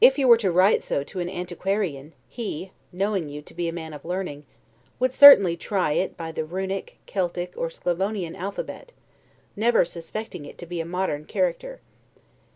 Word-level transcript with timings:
If 0.00 0.18
you 0.20 0.28
were 0.28 0.36
to 0.36 0.52
write 0.52 0.84
so 0.84 1.02
to 1.02 1.18
an 1.18 1.28
antiquarian, 1.28 2.12
he 2.28 2.70
(knowing 2.92 3.28
you 3.28 3.42
to 3.42 3.54
be 3.54 3.66
a 3.66 3.72
man 3.72 3.92
of 3.92 4.04
learning) 4.04 4.46
would 5.00 5.12
certainly 5.12 5.56
try 5.56 5.94
it 5.94 6.16
by 6.16 6.30
the 6.30 6.44
Runic, 6.44 6.98
Celtic, 7.06 7.52
or 7.56 7.68
Sclavonian 7.68 8.36
alphabet, 8.36 8.92
never 9.56 9.84
suspecting 9.84 10.44
it 10.44 10.58
to 10.58 10.66
be 10.66 10.78
a 10.80 10.86
modern 10.86 11.24
character. 11.24 11.80